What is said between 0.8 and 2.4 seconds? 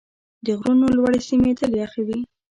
لوړې سیمې تل یخ وي.